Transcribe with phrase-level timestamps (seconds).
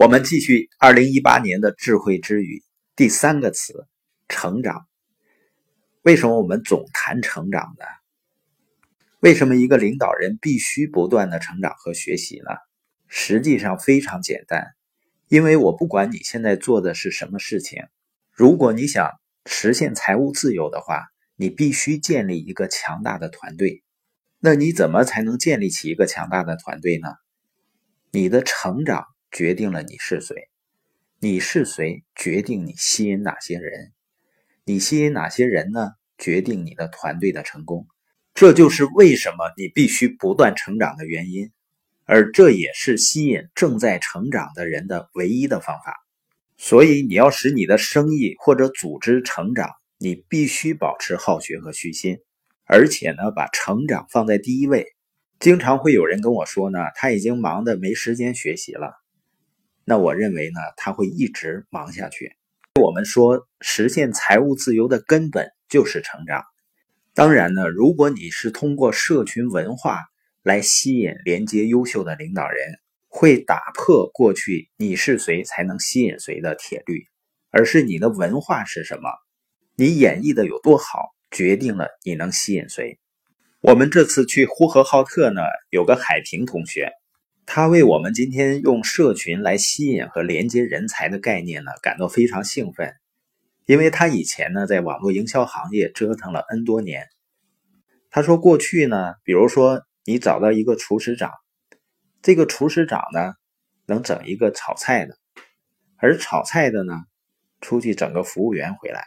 [0.00, 2.62] 我们继续二零一八年的智慧之语，
[2.94, 3.88] 第三个词
[4.30, 4.86] “成长”。
[6.02, 7.84] 为什么我们总谈成长呢？
[9.18, 12.52] 为什么一个领导人必须不断的成长和学习呢？
[13.08, 14.68] 实际上非常简单，
[15.26, 17.82] 因为我不管你现在做的是什么事情，
[18.30, 19.10] 如果你想
[19.46, 23.82] 实现财务自由的话，你必须建立一个强大的团队。
[24.38, 27.08] 那你怎么才能建立起一个强大的团队呢？
[28.12, 29.04] 你的成长。
[29.30, 30.48] 决定了你是谁，
[31.20, 33.92] 你是谁决定你吸引哪些人，
[34.64, 35.92] 你吸引哪些人呢？
[36.16, 37.86] 决定你的团队的成功。
[38.34, 41.50] 这就是为什么你必须不断成长的原因，
[42.04, 45.94] 而这也是吸引正在成长的人的唯一的方法。
[46.56, 52.18] 所以，你要使你的生意或者组织成长，你必须保持好学和虚心，
[52.64, 54.86] 而且呢，把成长放在第一位。
[55.38, 58.94] 经常会有人跟我说呢，他已经忙得没时间学习了。
[59.88, 62.36] 那我认为呢，他会一直忙下去。
[62.78, 66.44] 我们说，实现财务自由的根本就是成长。
[67.14, 70.02] 当然呢，如果你是通过社群文化
[70.42, 77.06] 来吸引、连接优秀的领导人，会打破过去“你是谁才能吸引谁”的铁律，
[77.50, 79.08] 而是你的文化是什么，
[79.74, 82.98] 你演绎的有多好，决定了你能吸引谁。
[83.62, 86.92] 我们这次去呼和浩特呢，有个海平同学。
[87.50, 92.94] 他为我们今天用社群来吸引和连接人才的概念呢，感到非常兴奋，
[93.64, 97.06] 因为他以前呢在网络营销行业折腾了 N 多年。
[98.10, 101.32] 他说过去呢，比如说你找到一个厨师长，
[102.20, 103.32] 这个厨师长呢
[103.86, 105.16] 能整一个炒菜的，
[105.96, 107.00] 而炒菜的呢
[107.62, 109.06] 出去整个服务员回来，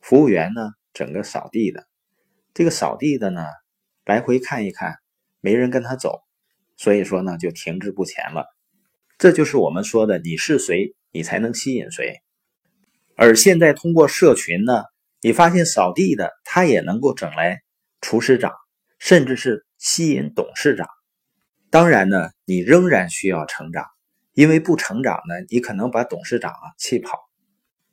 [0.00, 1.88] 服务员呢整个扫地的，
[2.54, 3.44] 这个扫地的呢
[4.04, 4.98] 来回看一看，
[5.40, 6.20] 没人跟他走。
[6.82, 8.44] 所以说呢，就停滞不前了。
[9.16, 12.16] 这就是我们说的，你是谁，你才能吸引谁。
[13.14, 14.82] 而现在通过社群呢，
[15.20, 17.60] 你发现扫地的他也能够整来
[18.00, 18.50] 厨师长，
[18.98, 20.88] 甚至是吸引董事长。
[21.70, 23.86] 当然呢，你仍然需要成长，
[24.32, 27.16] 因为不成长呢，你可能把董事长啊气跑。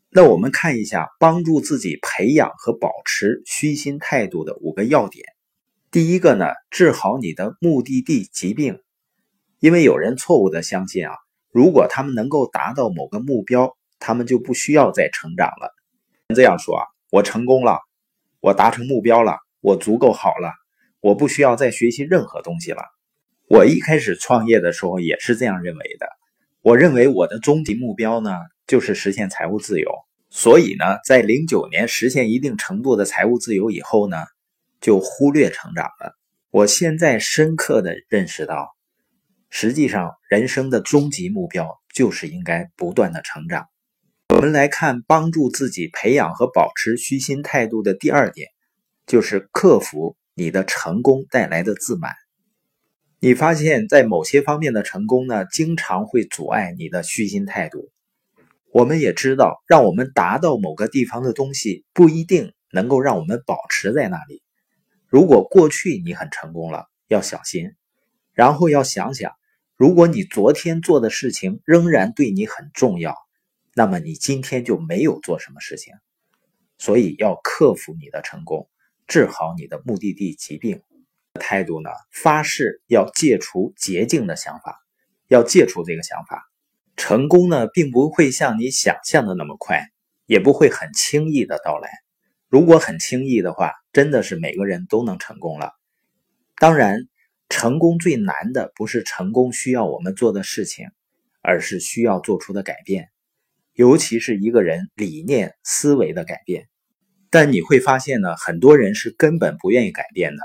[0.09, 5.23] 那我们看一下帮助自己培养和保持虚心态度的五个要点。
[5.91, 8.79] 第一个呢，治好你的目的地疾病，
[9.59, 11.15] 因为有人错误的相信啊，
[11.51, 15.73] 如果他们能够达到某个目标，他们就不需要再成长了。
[16.35, 17.79] 这样说啊，我成功了，
[18.39, 20.53] 我达成目标了，我足够好了，
[21.01, 22.83] 我不需要再学习任何东西了。
[23.47, 26.07] 我一开始创业的时候也是这样认为的，
[26.61, 29.91] 我认为我的终极目标呢，就是实现财务自由。
[30.29, 34.17] 所以呢，在零九年实现一定程度的财务自由以后呢。
[34.81, 36.15] 就忽略成长了。
[36.51, 38.75] 我现在深刻的认识到，
[39.49, 43.67] 实际上人生的终极目标就是应该不断的成长。
[44.29, 48.47] 我们来看帮助自己培养和保持虚心态度的第二点，
[49.05, 52.13] 就是克服你的成功带来的自满。
[53.19, 57.89] 你发现，在某些方面的成功呢，经常会阻碍你的虚心态度。
[58.71, 64.41] 我们也知道，让我们达到某个地方的东西，不一定能够让我们保持在那里。
[65.09, 67.73] 如果过去你很成功了，要小心，
[68.33, 69.33] 然后要想想，
[69.75, 73.15] 如果你昨天做的事情仍然对你很重要，
[73.73, 75.93] 那么你今天就没有做什么事情。
[76.77, 78.69] 所以要克服你的成功，
[79.07, 80.83] 治好你的目的地疾病。
[81.33, 81.89] 态度呢？
[82.11, 84.77] 发誓要戒除捷径的想法，
[85.27, 86.43] 要戒除这个想法。
[86.95, 89.87] 成功呢，并不会像你想象的那么快，
[90.25, 91.89] 也不会很轻易的到来。
[92.47, 95.71] 如果很轻易的话，真的是每个人都能成功了。
[96.57, 97.07] 当然，
[97.49, 100.87] 成功最难的不是成功需要我们做的事情，
[101.41, 103.09] 而是需要做出的改变，
[103.73, 106.67] 尤其是一个人理念、思维的改变。
[107.31, 110.43] 但你会发现呢，很多人是根本不愿意改变的。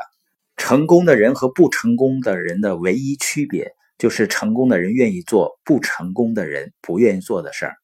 [0.56, 7.74] 成功的人和不成功的人的唯一区别，就是成功的人愿意做不成功的人不愿意做的事儿。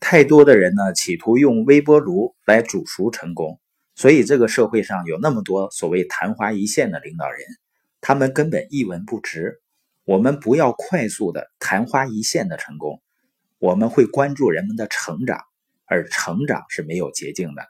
[0.00, 3.60] 太多的人呢，企图用微波炉来煮熟成功，
[3.98, 7.40] 所以这个社会上有那么多所谓昙花一现的领导人，
[8.00, 9.60] 他们根本一文不值。
[10.04, 13.02] 我们不要快速的昙花一现的成功，
[13.58, 15.40] 我们会关注人们的成长，
[15.84, 17.64] 而成长是没有捷径的。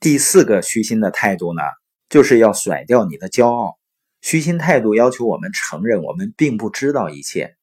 [0.00, 1.60] 第四个虚心的态度呢，
[2.08, 3.78] 就是要甩掉你的骄傲。
[4.22, 7.56] 虚心态度要求我们承认我们并不知道一切。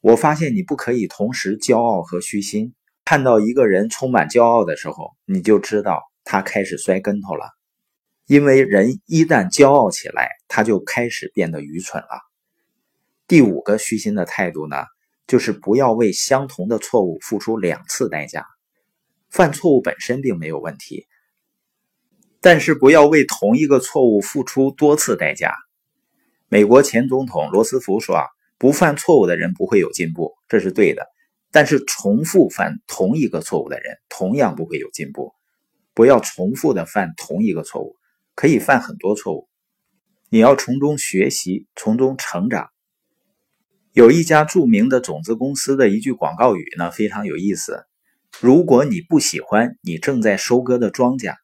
[0.00, 2.72] 我发现你不可以同时骄傲和虚心。
[3.04, 7.50] 看到一个人充满骄傲的时候，你就知道他开始摔跟头了。
[8.26, 12.20] 因为人一旦骄傲起来，他就开始变得愚蠢了。
[13.28, 14.76] 第五个虚心的态度呢，
[15.26, 18.46] 就是不要为相同的错误付出两次代价。
[19.30, 21.06] 犯错误本身并没有问题，
[22.40, 25.54] 但是不要为同一个错误付出多次代价。
[26.48, 28.24] 美国前总统罗斯福说：“啊，
[28.58, 31.04] 不犯错误的人不会有进步，这是对的。
[31.50, 35.34] 但是重复犯同一个错误的人同样不会有进步。
[35.94, 37.96] 不要重复的犯同一个错误，
[38.34, 39.48] 可以犯很多错误，
[40.28, 42.68] 你要从中学习，从中成长。”
[43.94, 47.84] 有一家著名的种子公司的一句广告语呢，非常有意思。
[48.40, 51.36] 如果你不喜欢你正在收割的庄稼，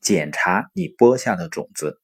[0.00, 2.00] 检查你播下的种子。